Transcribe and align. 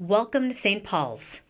Welcome 0.00 0.48
to 0.48 0.54
St. 0.54 0.84
Paul's. 0.84 1.40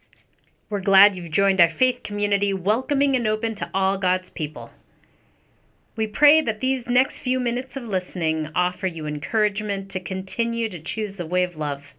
We're 0.70 0.80
glad 0.80 1.14
you've 1.14 1.30
joined 1.30 1.60
our 1.60 1.68
faith 1.68 2.02
community, 2.02 2.54
welcoming 2.54 3.14
and 3.14 3.26
open 3.26 3.54
to 3.56 3.68
all 3.74 3.98
God's 3.98 4.30
people. 4.30 4.70
We 5.96 6.06
pray 6.06 6.40
that 6.40 6.60
these 6.60 6.86
next 6.86 7.18
few 7.18 7.40
minutes 7.40 7.76
of 7.76 7.84
listening 7.84 8.48
offer 8.54 8.86
you 8.86 9.06
encouragement 9.06 9.90
to 9.90 10.00
continue 10.00 10.70
to 10.70 10.80
choose 10.80 11.16
the 11.16 11.26
way 11.26 11.44
of 11.44 11.58
love. 11.58 11.92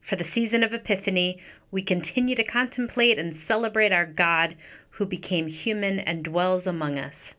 For 0.00 0.14
the 0.14 0.22
season 0.22 0.62
of 0.62 0.72
Epiphany, 0.72 1.42
we 1.72 1.82
continue 1.82 2.36
to 2.36 2.44
contemplate 2.44 3.18
and 3.18 3.36
celebrate 3.36 3.90
our 3.90 4.06
God 4.06 4.54
who 4.90 5.06
became 5.06 5.48
human 5.48 5.98
and 5.98 6.22
dwells 6.22 6.68
among 6.68 7.00
us. 7.00 7.34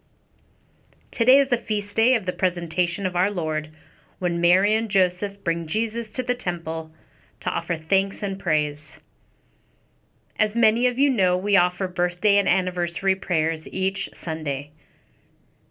Today 1.10 1.40
is 1.40 1.48
the 1.48 1.56
feast 1.56 1.96
day 1.96 2.16
of 2.16 2.26
the 2.26 2.34
presentation 2.34 3.06
of 3.06 3.16
our 3.16 3.32
Lord, 3.32 3.70
when 4.20 4.42
Mary 4.42 4.76
and 4.76 4.90
Joseph 4.90 5.42
bring 5.46 5.68
Jesus 5.68 6.10
to 6.10 6.22
the 6.22 6.36
temple 6.36 6.92
to 7.44 7.50
offer 7.50 7.76
thanks 7.76 8.24
and 8.24 8.40
praise. 8.40 9.02
As 10.40 10.56
many 10.56 10.88
of 10.88 10.98
you 10.98 11.10
know, 11.10 11.36
we 11.36 11.58
offer 11.58 11.90
birthday 11.90 12.38
and 12.38 12.48
anniversary 12.48 13.16
prayers 13.16 13.68
each 13.68 14.10
Sunday. 14.14 14.72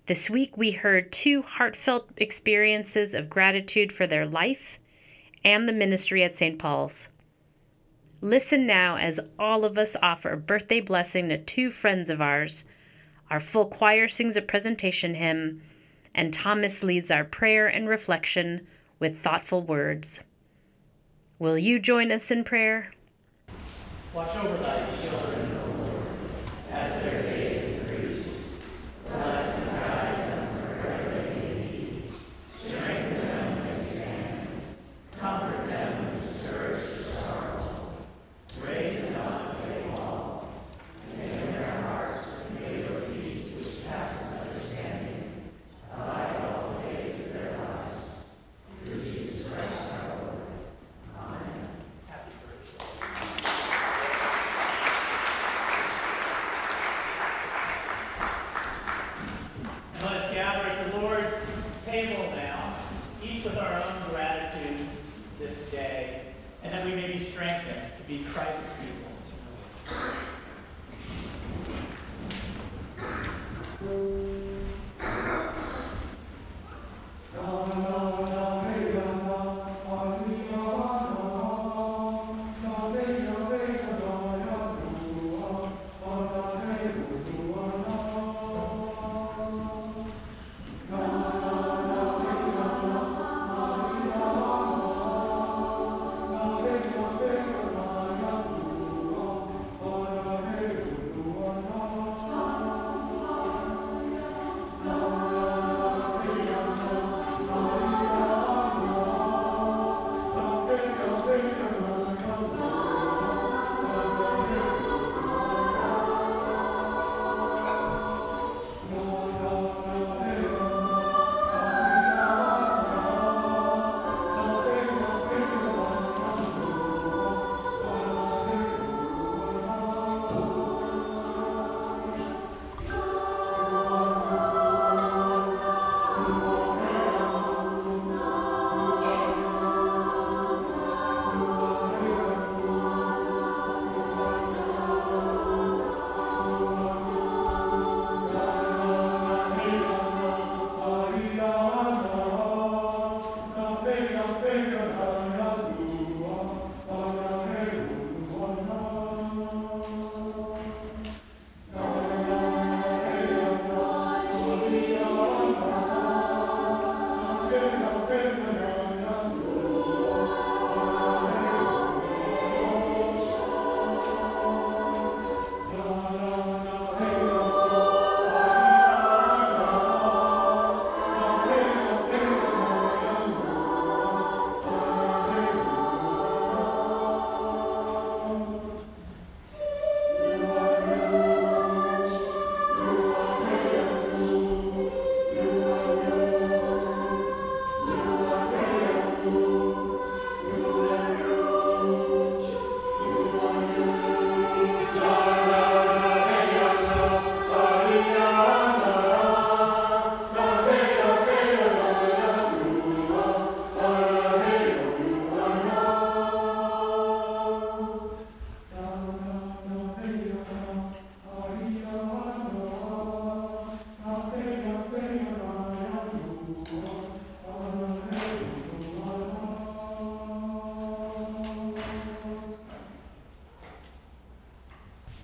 This 0.05 0.29
week 0.29 0.59
we 0.59 0.73
heard 0.73 1.11
two 1.11 1.41
heartfelt 1.41 2.11
experiences 2.19 3.15
of 3.15 3.31
gratitude 3.31 3.91
for 3.91 4.07
their 4.07 4.27
life 4.27 4.79
and 5.43 5.67
the 5.67 5.73
ministry 5.73 6.23
at 6.23 6.37
St. 6.37 6.59
Paul's. 6.59 7.09
Listen 8.21 8.67
now 8.67 8.99
as 8.99 9.19
all 9.39 9.65
of 9.65 9.79
us 9.79 9.97
offer 10.03 10.33
a 10.33 10.37
birthday 10.37 10.81
blessing 10.81 11.31
to 11.31 11.39
two 11.39 11.71
friends 11.71 12.11
of 12.11 12.21
ours. 12.21 12.65
Our 13.31 13.41
full 13.41 13.65
choir 13.67 14.09
sings 14.09 14.37
a 14.37 14.43
presentation 14.43 15.15
hymn, 15.15 15.63
and 16.15 16.35
Thomas 16.35 16.83
leads 16.83 17.11
our 17.11 17.25
prayer 17.25 17.67
and 17.67 17.89
reflection 17.89 18.67
with 19.01 19.21
thoughtful 19.21 19.63
words. 19.63 20.21
Will 21.43 21.59
you 21.59 21.81
join 21.81 22.13
us 22.13 22.31
in 22.31 22.45
prayer? 22.45 22.93
Watch 24.15 24.37
over 24.37 24.57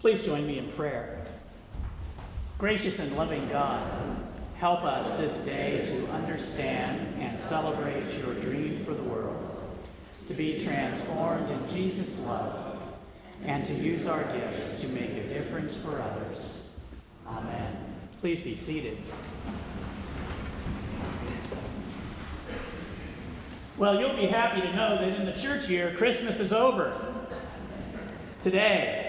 Please 0.08 0.24
join 0.24 0.46
me 0.46 0.56
in 0.56 0.66
prayer. 0.72 1.22
Gracious 2.56 2.98
and 2.98 3.14
loving 3.14 3.46
God, 3.50 3.86
help 4.56 4.82
us 4.82 5.18
this 5.18 5.44
day 5.44 5.84
to 5.84 6.10
understand 6.12 7.14
and 7.18 7.38
celebrate 7.38 8.16
your 8.16 8.32
dream 8.36 8.86
for 8.86 8.94
the 8.94 9.02
world, 9.02 9.68
to 10.26 10.32
be 10.32 10.58
transformed 10.58 11.50
in 11.50 11.68
Jesus' 11.68 12.24
love, 12.24 12.78
and 13.44 13.66
to 13.66 13.74
use 13.74 14.06
our 14.06 14.24
gifts 14.32 14.80
to 14.80 14.88
make 14.88 15.10
a 15.10 15.28
difference 15.28 15.76
for 15.76 16.00
others. 16.00 16.64
Amen. 17.26 17.76
Please 18.22 18.40
be 18.40 18.54
seated. 18.54 18.96
Well, 23.76 24.00
you'll 24.00 24.16
be 24.16 24.28
happy 24.28 24.62
to 24.62 24.74
know 24.74 24.96
that 24.96 25.20
in 25.20 25.26
the 25.26 25.32
church 25.32 25.68
year, 25.68 25.94
Christmas 25.98 26.40
is 26.40 26.54
over. 26.54 26.98
Today. 28.40 29.07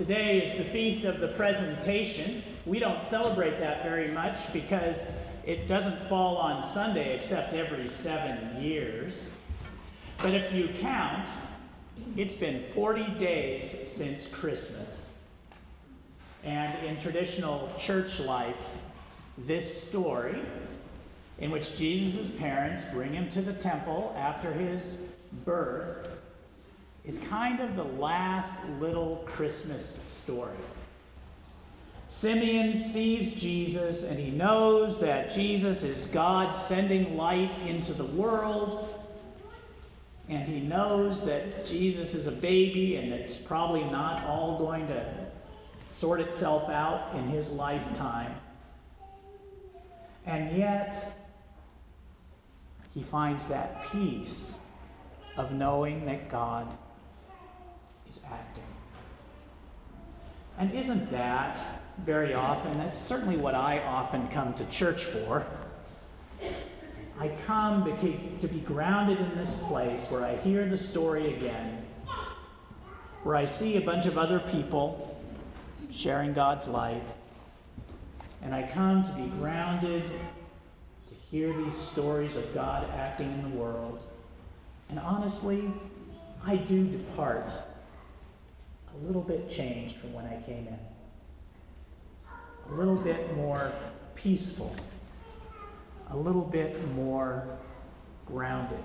Today 0.00 0.40
is 0.42 0.56
the 0.56 0.64
feast 0.64 1.04
of 1.04 1.20
the 1.20 1.28
presentation. 1.28 2.42
We 2.64 2.78
don't 2.78 3.02
celebrate 3.02 3.60
that 3.60 3.82
very 3.82 4.08
much 4.08 4.50
because 4.50 5.06
it 5.44 5.68
doesn't 5.68 6.08
fall 6.08 6.38
on 6.38 6.64
Sunday 6.64 7.18
except 7.18 7.52
every 7.52 7.86
seven 7.86 8.62
years. 8.62 9.30
But 10.16 10.32
if 10.32 10.54
you 10.54 10.68
count, 10.80 11.28
it's 12.16 12.32
been 12.32 12.62
40 12.62 13.18
days 13.18 13.70
since 13.70 14.26
Christmas. 14.26 15.18
And 16.44 16.82
in 16.86 16.96
traditional 16.96 17.70
church 17.78 18.20
life, 18.20 18.70
this 19.36 19.86
story 19.86 20.40
in 21.38 21.50
which 21.50 21.76
Jesus' 21.76 22.30
parents 22.30 22.86
bring 22.90 23.12
him 23.12 23.28
to 23.28 23.42
the 23.42 23.52
temple 23.52 24.14
after 24.16 24.50
his 24.50 25.14
birth 25.44 26.19
is 27.10 27.18
kind 27.26 27.58
of 27.58 27.74
the 27.74 27.82
last 27.82 28.64
little 28.78 29.24
Christmas 29.26 29.84
story. 29.84 30.54
Simeon 32.06 32.76
sees 32.76 33.34
Jesus 33.34 34.04
and 34.04 34.16
he 34.16 34.30
knows 34.30 35.00
that 35.00 35.28
Jesus 35.28 35.82
is 35.82 36.06
God 36.06 36.54
sending 36.54 37.16
light 37.16 37.52
into 37.66 37.92
the 37.94 38.04
world. 38.04 38.94
And 40.28 40.46
he 40.46 40.60
knows 40.60 41.26
that 41.26 41.66
Jesus 41.66 42.14
is 42.14 42.28
a 42.28 42.32
baby 42.32 42.94
and 42.94 43.12
it's 43.12 43.38
probably 43.38 43.82
not 43.82 44.24
all 44.24 44.56
going 44.56 44.86
to 44.86 45.04
sort 45.90 46.20
itself 46.20 46.70
out 46.70 47.16
in 47.16 47.26
his 47.26 47.50
lifetime. 47.50 48.36
And 50.26 50.56
yet, 50.56 50.94
he 52.94 53.02
finds 53.02 53.48
that 53.48 53.84
peace 53.90 54.60
of 55.36 55.52
knowing 55.52 56.06
that 56.06 56.28
God 56.28 56.72
is 58.10 58.20
acting. 58.30 58.64
And 60.58 60.74
isn't 60.74 61.12
that 61.12 61.58
very 62.04 62.34
often? 62.34 62.76
That's 62.78 62.98
certainly 62.98 63.36
what 63.36 63.54
I 63.54 63.78
often 63.78 64.26
come 64.28 64.52
to 64.54 64.64
church 64.66 65.04
for. 65.04 65.46
I 67.20 67.28
come 67.46 67.84
to 67.84 68.48
be 68.48 68.60
grounded 68.60 69.20
in 69.20 69.36
this 69.36 69.62
place 69.62 70.10
where 70.10 70.24
I 70.24 70.36
hear 70.36 70.66
the 70.66 70.76
story 70.76 71.34
again, 71.34 71.84
where 73.22 73.36
I 73.36 73.44
see 73.44 73.76
a 73.76 73.80
bunch 73.80 74.06
of 74.06 74.18
other 74.18 74.40
people 74.40 75.16
sharing 75.92 76.32
God's 76.32 76.66
light, 76.66 77.06
and 78.42 78.54
I 78.54 78.62
come 78.62 79.04
to 79.04 79.12
be 79.12 79.28
grounded 79.38 80.06
to 80.06 81.14
hear 81.30 81.52
these 81.52 81.76
stories 81.76 82.36
of 82.36 82.52
God 82.54 82.88
acting 82.90 83.30
in 83.30 83.42
the 83.50 83.56
world. 83.56 84.02
And 84.88 84.98
honestly, 84.98 85.70
I 86.44 86.56
do 86.56 86.84
depart 86.86 87.52
a 88.94 89.06
little 89.06 89.22
bit 89.22 89.48
changed 89.48 89.96
from 89.96 90.12
when 90.12 90.24
I 90.26 90.40
came 90.42 90.66
in. 90.66 90.78
A 92.70 92.74
little 92.74 92.96
bit 92.96 93.36
more 93.36 93.72
peaceful. 94.14 94.74
A 96.10 96.16
little 96.16 96.42
bit 96.42 96.82
more 96.92 97.46
grounded. 98.26 98.82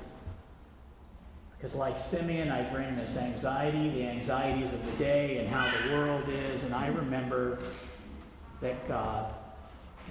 Because, 1.58 1.76
like 1.76 2.00
Simeon, 2.00 2.52
I 2.52 2.64
bring 2.72 2.96
this 2.96 3.18
anxiety, 3.18 3.90
the 3.90 4.08
anxieties 4.08 4.72
of 4.74 4.86
the 4.86 4.92
day 4.94 5.38
and 5.40 5.48
how 5.48 5.70
the 5.70 5.96
world 5.96 6.30
is, 6.30 6.64
and 6.64 6.74
I 6.74 6.88
remember 6.88 7.60
that 8.62 8.88
God 8.88 9.34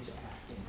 is 0.01 0.11
acting. 0.11 0.63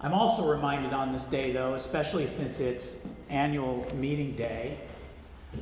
I'm 0.00 0.14
also 0.14 0.50
reminded 0.50 0.92
on 0.92 1.12
this 1.12 1.26
day, 1.26 1.52
though, 1.52 1.74
especially 1.74 2.26
since 2.26 2.58
it's 2.58 3.06
annual 3.28 3.86
meeting 3.94 4.34
day, 4.34 4.80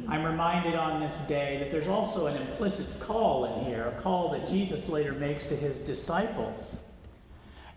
I'm 0.09 0.25
reminded 0.25 0.75
on 0.75 1.01
this 1.01 1.27
day 1.27 1.59
that 1.59 1.71
there's 1.71 1.89
also 1.89 2.27
an 2.27 2.37
implicit 2.37 3.01
call 3.01 3.45
in 3.45 3.65
here, 3.65 3.87
a 3.87 4.01
call 4.01 4.31
that 4.33 4.47
Jesus 4.47 4.89
later 4.89 5.13
makes 5.13 5.47
to 5.47 5.57
his 5.57 5.81
disciples. 5.81 6.77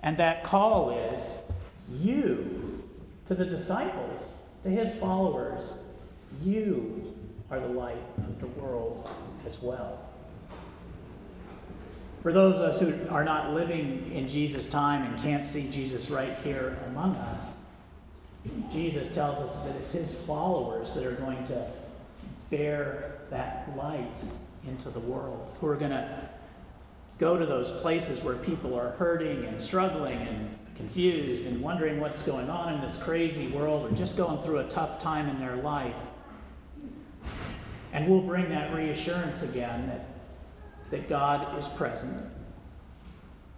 And 0.01 0.17
that 0.17 0.43
call 0.43 0.91
is 0.91 1.41
you, 1.91 2.83
to 3.27 3.35
the 3.35 3.45
disciples, 3.45 4.29
to 4.63 4.69
his 4.69 4.93
followers, 4.95 5.77
you 6.43 7.15
are 7.49 7.59
the 7.59 7.67
light 7.67 8.01
of 8.17 8.39
the 8.39 8.47
world 8.47 9.07
as 9.45 9.61
well. 9.61 9.99
For 12.21 12.31
those 12.31 12.55
of 12.55 12.61
us 12.61 12.79
who 12.79 13.07
are 13.09 13.25
not 13.25 13.53
living 13.53 14.11
in 14.13 14.27
Jesus' 14.27 14.67
time 14.67 15.03
and 15.03 15.21
can't 15.21 15.45
see 15.45 15.69
Jesus 15.69 16.09
right 16.09 16.37
here 16.43 16.77
among 16.87 17.15
us, 17.15 17.57
Jesus 18.71 19.13
tells 19.13 19.37
us 19.39 19.63
that 19.65 19.75
it's 19.75 19.91
his 19.91 20.17
followers 20.23 20.93
that 20.95 21.05
are 21.05 21.15
going 21.15 21.43
to 21.45 21.67
bear 22.55 23.19
that 23.29 23.71
light 23.75 24.23
into 24.67 24.89
the 24.89 24.99
world, 24.99 25.55
who 25.59 25.67
are 25.67 25.75
going 25.75 25.91
to 25.91 26.29
go 27.17 27.37
to 27.37 27.45
those 27.45 27.71
places 27.81 28.23
where 28.23 28.35
people 28.35 28.77
are 28.77 28.91
hurting 28.91 29.45
and 29.45 29.61
struggling 29.61 30.17
and 30.19 30.57
confused 30.75 31.45
and 31.45 31.61
wondering 31.61 31.99
what's 31.99 32.23
going 32.23 32.49
on 32.49 32.73
in 32.73 32.81
this 32.81 33.01
crazy 33.01 33.47
world 33.47 33.91
or 33.91 33.95
just 33.95 34.17
going 34.17 34.41
through 34.41 34.59
a 34.59 34.67
tough 34.67 35.01
time 35.01 35.29
in 35.29 35.39
their 35.39 35.55
life. 35.57 36.01
And 37.91 38.09
we'll 38.09 38.21
bring 38.21 38.49
that 38.49 38.73
reassurance 38.73 39.43
again 39.43 39.87
that 39.87 40.07
that 40.93 41.09
God 41.09 41.57
is 41.57 41.67
present, 41.69 42.23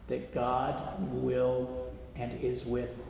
that 0.07 0.33
God 0.33 1.11
will 1.11 1.91
and 2.15 2.31
is 2.41 2.65
with 2.65 3.03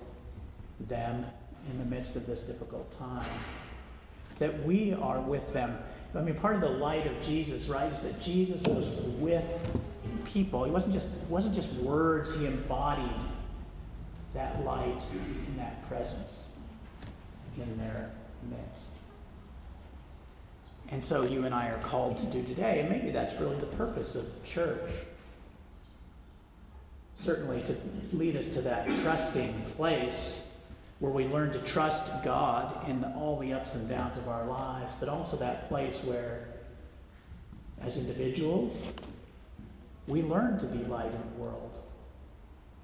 them 0.80 1.28
in 1.70 1.78
the 1.78 1.86
midst 1.86 2.16
of 2.16 2.26
this 2.26 2.42
difficult 2.42 2.92
time, 2.98 3.30
that 4.40 4.66
we 4.66 4.94
are 4.94 5.20
with 5.20 5.54
them. 5.54 5.78
I 6.14 6.22
mean, 6.22 6.36
part 6.36 6.56
of 6.56 6.62
the 6.62 6.70
light 6.70 7.08
of 7.08 7.22
Jesus, 7.22 7.68
right, 7.68 7.92
is 7.92 8.02
that 8.04 8.22
Jesus 8.22 8.66
was 8.66 9.02
with 9.20 9.80
people. 10.26 10.64
He 10.64 10.72
wasn't 10.72 10.94
just 10.94 11.18
wasn't 11.28 11.56
just 11.56 11.74
words. 11.76 12.40
He 12.40 12.48
embodied 12.48 13.10
that 14.34 14.64
light 14.64 15.02
and 15.12 15.60
that 15.60 15.88
presence 15.88 16.58
in 17.58 17.78
their 17.78 18.12
midst. 18.50 18.92
And 20.90 21.04
so 21.04 21.24
you 21.24 21.46
and 21.46 21.56
I 21.56 21.70
are 21.70 21.80
called 21.80 22.20
to 22.20 22.26
do 22.28 22.44
today, 22.44 22.80
and 22.82 22.90
maybe 22.90 23.10
that's 23.10 23.40
really 23.40 23.58
the 23.58 23.66
purpose 23.66 24.16
of 24.16 24.44
church. 24.46 24.92
Certainly 27.14 27.64
to 27.64 27.76
lead 28.16 28.36
us 28.36 28.54
to 28.56 28.62
that 28.62 28.86
trusting 29.02 29.54
place 29.78 30.45
where 31.00 31.12
we 31.12 31.26
learn 31.26 31.52
to 31.52 31.60
trust 31.60 32.24
God 32.24 32.88
in 32.88 33.04
all 33.04 33.38
the 33.40 33.54
ups 33.54 33.76
and 33.76 33.90
downs 33.90 34.18
of 34.18 34.30
our 34.30 34.46
lives, 34.46 34.96
but 35.00 35.10
also 35.10 35.36
that 35.38 35.68
place 35.68 36.04
where, 36.04 36.48
as 37.82 37.98
individuals, 37.98 38.94
we 40.08 40.22
learn 40.22 40.60
to 40.60 40.66
be 40.66 40.84
light 40.86 41.08
in 41.08 41.22
the 41.34 41.42
world. 41.42 41.80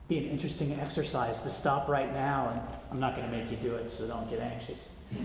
Be 0.10 0.18
an 0.18 0.26
interesting 0.26 0.74
exercise 0.74 1.40
to 1.44 1.50
stop 1.50 1.88
right 1.88 2.12
now, 2.12 2.50
and 2.50 2.62
I'm 2.92 3.00
not 3.00 3.16
going 3.16 3.30
to 3.30 3.36
make 3.36 3.50
you 3.50 3.58
do 3.58 3.76
it, 3.76 3.90
so 3.90 4.08
don't 4.08 4.30
get 4.30 4.40
anxious. 4.40 4.96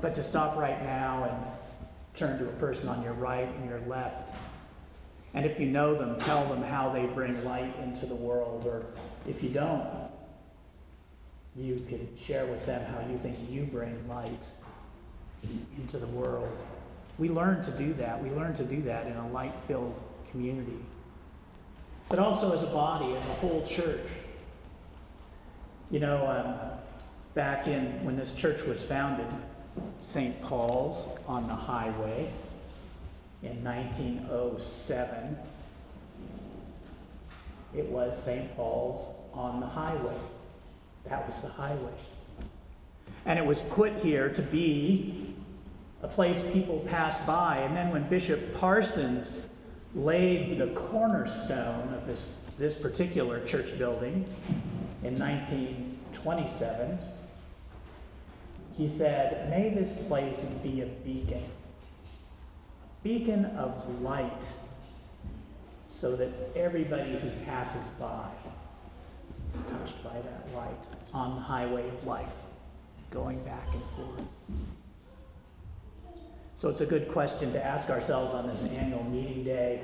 But 0.00 0.14
to 0.14 0.22
stop 0.22 0.56
right 0.56 0.80
now 0.84 1.24
and 1.24 1.36
turn 2.14 2.38
to 2.38 2.44
a 2.48 2.52
person 2.52 2.88
on 2.88 3.02
your 3.02 3.14
right 3.14 3.48
and 3.48 3.68
your 3.68 3.80
left. 3.88 4.32
And 5.34 5.44
if 5.44 5.58
you 5.58 5.66
know 5.66 5.94
them, 5.94 6.20
tell 6.20 6.44
them 6.46 6.62
how 6.62 6.90
they 6.90 7.06
bring 7.06 7.44
light 7.44 7.74
into 7.82 8.06
the 8.06 8.14
world. 8.14 8.64
Or 8.64 8.86
if 9.26 9.42
you 9.42 9.48
don't, 9.48 9.84
you 11.58 11.84
could 11.88 12.08
share 12.16 12.46
with 12.46 12.64
them 12.66 12.84
how 12.92 13.10
you 13.10 13.18
think 13.18 13.36
you 13.50 13.64
bring 13.64 14.08
light 14.08 14.46
into 15.76 15.98
the 15.98 16.06
world. 16.06 16.48
We 17.18 17.28
learn 17.28 17.62
to 17.62 17.70
do 17.72 17.92
that. 17.94 18.22
We 18.22 18.30
learn 18.30 18.54
to 18.54 18.64
do 18.64 18.80
that 18.82 19.06
in 19.06 19.16
a 19.16 19.28
light 19.28 19.54
filled 19.62 20.00
community. 20.30 20.78
But 22.08 22.20
also 22.20 22.54
as 22.54 22.62
a 22.62 22.68
body, 22.68 23.14
as 23.16 23.24
a 23.26 23.34
whole 23.34 23.66
church. 23.66 24.06
You 25.90 26.00
know, 26.00 26.26
um, 26.26 26.78
back 27.34 27.66
in 27.66 28.04
when 28.04 28.16
this 28.16 28.32
church 28.32 28.62
was 28.62 28.84
founded, 28.84 29.26
St. 30.00 30.40
Paul's 30.42 31.08
on 31.26 31.48
the 31.48 31.54
highway 31.54 32.30
in 33.42 33.64
1907. 33.64 35.36
It 37.74 37.86
was 37.86 38.22
St. 38.22 38.54
Paul's 38.56 39.14
on 39.34 39.60
the 39.60 39.66
highway. 39.66 40.16
That 41.08 41.26
was 41.26 41.40
the 41.42 41.48
highway. 41.48 41.92
And 43.24 43.38
it 43.38 43.44
was 43.44 43.62
put 43.62 43.94
here 43.96 44.28
to 44.30 44.42
be 44.42 45.34
a 46.02 46.08
place 46.08 46.50
people 46.52 46.80
pass 46.88 47.24
by. 47.26 47.58
And 47.58 47.76
then 47.76 47.90
when 47.90 48.08
Bishop 48.08 48.54
Parsons 48.54 49.46
laid 49.94 50.58
the 50.58 50.68
cornerstone 50.68 51.92
of 51.94 52.06
this, 52.06 52.48
this 52.58 52.80
particular 52.80 53.44
church 53.44 53.78
building 53.78 54.26
in 55.02 55.18
1927, 55.18 56.98
he 58.76 58.86
said, 58.86 59.50
May 59.50 59.70
this 59.70 59.92
place 60.06 60.44
be 60.62 60.82
a 60.82 60.86
beacon, 60.86 61.44
beacon 63.02 63.46
of 63.56 64.00
light, 64.00 64.52
so 65.88 66.14
that 66.16 66.28
everybody 66.54 67.12
who 67.16 67.30
passes 67.44 67.90
by 67.98 68.28
is 69.52 69.62
touched 69.62 70.04
by 70.04 70.14
that 70.14 70.54
light. 70.54 70.97
On 71.12 71.36
the 71.36 71.40
highway 71.40 71.88
of 71.88 72.06
life, 72.06 72.34
going 73.10 73.42
back 73.44 73.72
and 73.72 73.82
forth. 73.90 74.22
So 76.56 76.68
it's 76.68 76.80
a 76.80 76.86
good 76.86 77.08
question 77.08 77.52
to 77.52 77.64
ask 77.64 77.88
ourselves 77.88 78.34
on 78.34 78.48
this 78.48 78.72
annual 78.72 79.04
meeting 79.04 79.44
day. 79.44 79.80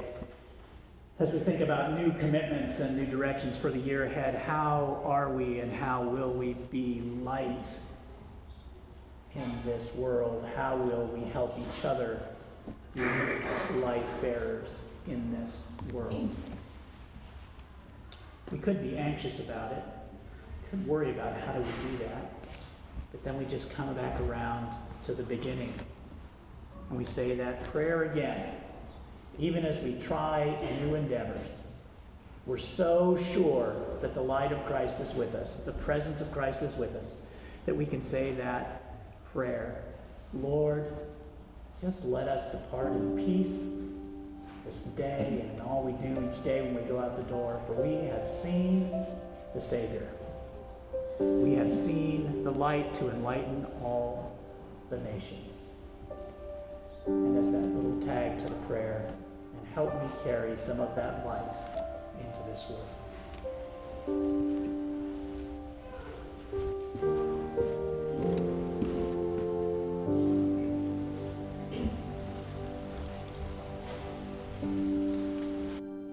As 1.21 1.33
we 1.33 1.39
think 1.39 1.61
about 1.61 1.93
new 1.97 2.13
commitments 2.13 2.81
and 2.81 2.97
new 2.97 3.07
directions 3.07 3.57
for 3.57 3.71
the 3.71 3.79
year 3.79 4.05
ahead, 4.05 4.35
how 4.35 5.01
are 5.05 5.31
we 5.33 5.61
and 5.61 5.73
how 5.73 6.03
will 6.03 6.33
we 6.33 6.55
be 6.73 7.01
light 7.23 7.69
in 9.37 9.53
this 9.65 9.95
world? 9.95 10.45
How 10.57 10.77
will 10.77 11.07
we 11.07 11.25
help 11.31 11.57
each 11.59 11.85
other 11.85 12.21
be 12.95 13.03
light 13.77 14.21
bearers 14.21 14.89
in 15.07 15.33
this 15.33 15.69
world? 15.93 16.35
We 18.51 18.59
could 18.59 18.83
be 18.83 18.99
anxious 18.99 19.49
about 19.49 19.71
it, 19.73 19.85
could 20.75 20.87
worry 20.89 21.11
about 21.11 21.39
how 21.41 21.53
do 21.53 21.61
we 21.61 21.89
do 21.91 22.05
that, 22.05 22.33
but 23.13 23.23
then 23.23 23.39
we 23.39 23.45
just 23.45 23.73
come 23.75 23.95
back 23.95 24.21
around 24.23 24.69
to 25.05 25.15
the 25.15 25.23
beginning 25.23 25.73
and 26.89 26.99
we 26.99 27.05
say 27.05 27.37
that 27.37 27.63
prayer 27.65 28.11
again, 28.11 28.57
even 29.39 29.65
as 29.65 29.85
we 29.85 30.01
try 30.01 30.59
new 30.83 30.97
endeavors. 30.97 31.63
We're 32.45 32.59
so 32.59 33.17
sure 33.17 33.77
that 34.03 34.15
the 34.15 34.21
light 34.21 34.51
of 34.51 34.67
Christ 34.67 34.99
is 35.01 35.15
with 35.15 35.37
us, 35.37 35.65
the 35.65 35.73
presence 35.73 36.21
of 36.21 36.33
Christ 36.33 36.61
is 36.63 36.77
with 36.77 36.97
us, 36.97 37.15
that 37.67 37.77
we 37.77 37.87
can 37.87 38.03
say 38.03 38.33
that 38.33 38.83
prayer 39.33 39.83
Lord, 40.33 40.93
just 41.81 42.05
let 42.05 42.27
us 42.27 42.51
depart 42.51 42.89
in 42.89 43.17
peace 43.17 43.69
this 44.67 44.83
day 44.97 45.47
and 45.49 45.61
all 45.61 45.85
we 45.85 45.93
do 45.93 46.29
each 46.29 46.43
day 46.43 46.63
when 46.63 46.75
we 46.75 46.83
go 46.83 46.99
out 46.99 47.17
the 47.17 47.33
door, 47.33 47.61
for 47.69 47.75
we 47.75 48.07
have 48.09 48.29
seen 48.29 48.91
the 49.55 49.61
Savior. 49.61 50.09
We 51.21 51.55
have 51.55 51.73
seen 51.73 52.43
the 52.43 52.51
light 52.51 52.93
to 52.95 53.09
enlighten 53.11 53.67
all 53.83 54.37
the 54.91 54.99
nations. 54.99 55.55
And 57.07 57.39
as 57.39 57.53
that 57.53 57.59
little 57.59 58.01
tag 58.01 58.41
to 58.41 58.47
the 58.47 58.61
prayer, 58.67 59.07
and 59.57 59.75
help 59.75 59.95
me 60.03 60.09
carry 60.25 60.57
some 60.57 60.81
of 60.81 60.97
that 60.97 61.25
light 61.25 61.57
into 62.19 62.39
this 62.51 62.69
world. 62.69 62.89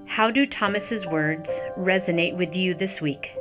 How 0.05 0.29
do 0.29 0.46
Thomas's 0.46 1.08
words 1.08 1.50
resonate 1.79 2.38
with 2.38 2.55
you 2.55 2.75
this 2.75 3.01
week? 3.01 3.31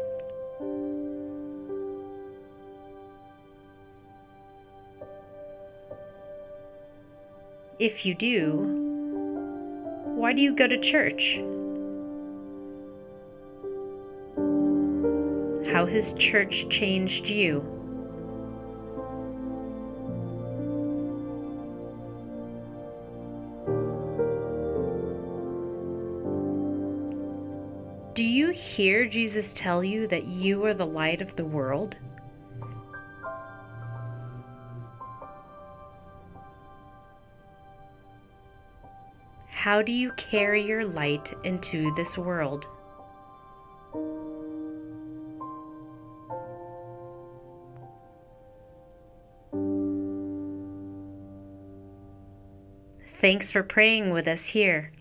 If 7.81 8.05
you 8.05 8.15
do, 8.15 8.59
why 10.15 10.35
do 10.35 10.43
you 10.43 10.55
go 10.55 10.67
to 10.67 10.79
church? 10.79 11.39
How 15.73 15.87
has 15.87 16.13
church 16.19 16.69
changed 16.69 17.31
you? 17.31 17.61
Do 28.13 28.23
you 28.23 28.51
hear 28.51 29.07
Jesus 29.07 29.55
tell 29.55 29.83
you 29.83 30.07
that 30.09 30.27
you 30.27 30.67
are 30.67 30.75
the 30.75 30.85
light 30.85 31.23
of 31.23 31.35
the 31.37 31.47
world? 31.47 31.97
How 39.61 39.83
do 39.83 39.93
you 39.93 40.13
carry 40.13 40.63
your 40.63 40.87
light 40.87 41.35
into 41.45 41.95
this 41.95 42.17
world? 42.17 42.67
Thanks 53.21 53.51
for 53.51 53.63
praying 53.63 54.09
with 54.09 54.27
us 54.27 54.47
here. 54.47 54.93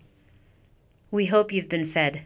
We 1.10 1.24
hope 1.24 1.54
you've 1.54 1.70
been 1.70 1.86
fed. 1.86 2.20